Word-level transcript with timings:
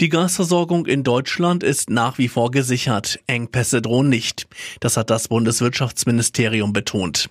Die 0.00 0.08
Gasversorgung 0.08 0.86
in 0.86 1.04
Deutschland 1.04 1.62
ist 1.62 1.90
nach 1.90 2.16
wie 2.16 2.28
vor 2.28 2.50
gesichert. 2.50 3.20
Engpässe 3.26 3.82
drohen 3.82 4.08
nicht. 4.08 4.46
Das 4.80 4.96
hat 4.96 5.10
das 5.10 5.28
Bundeswirtschaftsministerium 5.28 6.72
betont. 6.72 7.28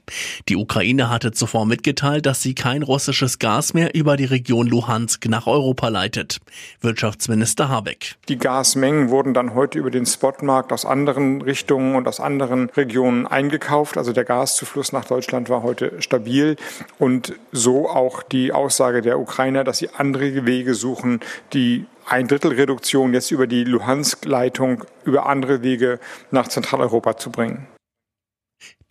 Die 0.50 0.56
Ukraine 0.56 1.10
hatte 1.10 1.32
zuvor 1.32 1.66
mitgeteilt, 1.66 2.28
dass 2.28 2.44
sie 2.44 2.54
kein 2.54 2.84
russisches 2.84 3.40
Gas 3.40 3.74
mehr 3.74 3.96
über 3.96 4.18
die 4.18 4.26
Region 4.26 4.68
Luhansk 4.68 5.26
nach 5.30 5.48
Europa 5.48 5.88
leitet. 5.88 6.38
Wirtschaftsminister 6.80 7.70
Habeck. 7.70 8.18
Die 8.28 8.38
Gasmengen 8.38 9.10
wurden 9.10 9.34
dann 9.34 9.56
heute 9.56 9.80
über 9.80 9.90
den 9.90 10.06
Spotmarkt 10.06 10.72
aus 10.72 10.86
anderen 10.86 11.42
Richtungen 11.42 11.96
und 11.96 12.08
aus 12.08 12.20
anderen 12.20 12.70
Regionen 12.70 13.26
eingekauft. 13.26 13.98
Also 13.98 14.14
der 14.14 14.26
Gaszufluss 14.26 14.92
nach 14.92 15.06
Deutschland 15.06 15.50
war 15.50 15.64
heute 15.64 16.00
stabil 16.04 16.56
und 17.00 17.34
so 17.52 17.90
auch 17.90 18.22
die 18.22 18.54
Aussage 18.54 19.02
der 19.02 19.20
Ukrainer, 19.20 19.64
dass 19.64 19.80
sie 19.80 19.90
andere 19.90 20.46
Wege 20.46 20.76
suchen, 20.76 21.20
die 21.54 21.88
ein 22.10 22.28
Drittel 22.28 22.54
Reduktion 22.54 23.14
jetzt 23.14 23.32
über 23.32 23.48
die 23.48 23.64
Luhansk-Leitung 23.64 24.86
über 25.06 25.28
andere 25.28 25.62
Wege 25.62 26.00
nach 26.32 26.48
Zentraleuropa 26.48 27.18
zu 27.18 27.32
bringen. 27.32 27.68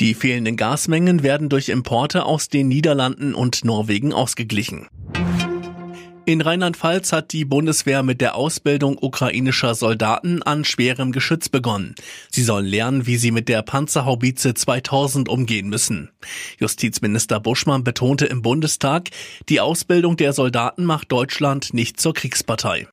Die 0.01 0.15
fehlenden 0.15 0.57
Gasmengen 0.57 1.23
werden 1.23 1.49
durch 1.49 1.69
Importe 1.69 2.25
aus 2.25 2.49
den 2.49 2.69
Niederlanden 2.69 3.35
und 3.35 3.65
Norwegen 3.65 4.13
ausgeglichen. 4.13 4.89
In 6.25 6.43
Rheinland-Pfalz 6.43 7.13
hat 7.13 7.33
die 7.33 7.47
Bundeswehr 7.47 8.03
mit 8.03 8.21
der 8.21 8.35
Ausbildung 8.35 8.99
ukrainischer 9.01 9.75
Soldaten 9.75 10.43
an 10.43 10.67
schwerem 10.67 11.11
Geschütz 11.11 11.49
begonnen. 11.49 11.95
Sie 12.31 12.43
sollen 12.43 12.67
lernen, 12.67 13.07
wie 13.07 13.17
sie 13.17 13.31
mit 13.31 13.49
der 13.49 13.63
Panzerhaubitze 13.63 14.53
2000 14.53 15.31
umgehen 15.31 15.71
müssen. 15.71 16.11
Justizminister 16.61 17.41
Buschmann 17.41 17.83
betonte 17.83 18.27
im 18.27 18.43
Bundestag, 18.43 19.09
die 19.49 19.61
Ausbildung 19.61 20.19
der 20.19 20.35
Soldaten 20.35 20.85
macht 20.85 21.11
Deutschland 21.11 21.73
nicht 21.73 21.99
zur 21.99 22.13
Kriegspartei 22.13 22.87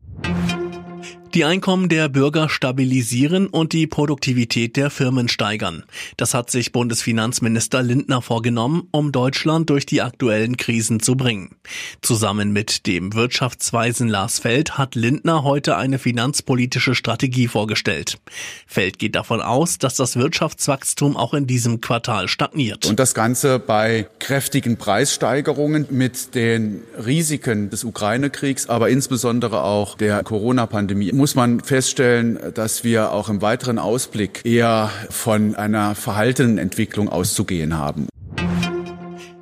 die 1.35 1.43
Einkommen 1.43 1.89
der 1.89 2.07
Bürger 2.07 2.47
stabilisieren 2.47 3.47
und 3.47 3.73
die 3.73 3.87
Produktivität 3.87 4.77
der 4.77 4.89
Firmen 4.89 5.27
steigern. 5.27 5.83
Das 6.15 6.33
hat 6.33 6.49
sich 6.49 6.71
Bundesfinanzminister 6.71 7.83
Lindner 7.83 8.21
vorgenommen, 8.21 8.87
um 8.91 9.11
Deutschland 9.11 9.69
durch 9.69 9.85
die 9.85 10.01
aktuellen 10.01 10.55
Krisen 10.55 11.01
zu 11.01 11.17
bringen. 11.17 11.57
Zusammen 12.01 12.53
mit 12.53 12.87
dem 12.87 13.13
Wirtschaftsweisen 13.13 14.07
Lars 14.07 14.39
Feld 14.39 14.77
hat 14.77 14.95
Lindner 14.95 15.43
heute 15.43 15.75
eine 15.75 15.99
finanzpolitische 15.99 16.95
Strategie 16.95 17.49
vorgestellt. 17.49 18.17
Feld 18.65 18.97
geht 18.97 19.15
davon 19.15 19.41
aus, 19.41 19.77
dass 19.77 19.95
das 19.95 20.15
Wirtschaftswachstum 20.15 21.17
auch 21.17 21.33
in 21.33 21.47
diesem 21.47 21.81
Quartal 21.81 22.29
stagniert. 22.29 22.85
Und 22.85 22.97
das 22.97 23.13
Ganze 23.13 23.59
bei 23.59 24.07
kräftigen 24.19 24.77
Preissteigerungen 24.77 25.87
mit 25.89 26.33
den 26.33 26.83
Risiken 27.05 27.69
des 27.69 27.83
Ukraine-Kriegs, 27.83 28.69
aber 28.69 28.87
insbesondere 28.87 29.63
auch 29.63 29.97
der 29.97 30.23
Corona-Pandemie 30.23 31.11
muss 31.25 31.33
man 31.33 31.59
feststellen, 31.59 32.37
dass 32.53 32.83
wir 32.83 33.11
auch 33.11 33.29
im 33.29 33.41
weiteren 33.41 33.79
Ausblick 33.79 34.41
eher 34.45 34.91
von 35.09 35.55
einer 35.55 35.95
verhaltenen 35.95 36.59
Entwicklung 36.59 37.09
auszugehen 37.09 37.75
haben. 37.75 38.07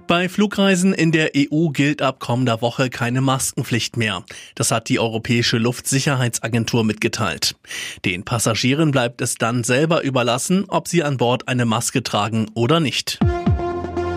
Bei 0.08 0.30
Flugreisen 0.30 0.94
in 0.94 1.12
der 1.12 1.32
EU 1.36 1.72
gilt 1.72 2.02
ab 2.02 2.22
kommender 2.22 2.62
Woche 2.62 2.90
keine 2.90 3.20
Maskenpflicht 3.20 3.98
mehr. 3.98 4.24
Das 4.56 4.72
hat 4.72 4.88
die 4.88 4.98
Europäische 4.98 5.58
Luftsicherheitsagentur 5.58 6.86
mitgeteilt. 6.86 7.58
Den 8.06 8.24
Passagieren 8.24 8.92
bleibt 8.92 9.20
es 9.20 9.36
dann 9.36 9.66
selber 9.66 10.04
überlassen, 10.04 10.64
ob 10.70 10.88
sie 10.88 11.04
an 11.04 11.18
Bord 11.18 11.50
eine 11.50 11.66
Maske 11.66 12.02
tragen 12.02 12.46
oder 12.54 12.80
nicht. 12.80 13.20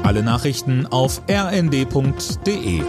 Alle 0.04 0.22
Nachrichten 0.22 0.86
auf 0.86 1.20
rnd.de 1.28 2.82